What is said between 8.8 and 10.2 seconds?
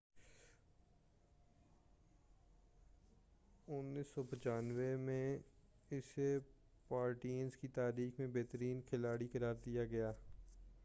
کھلاڑی قرار دیا گیا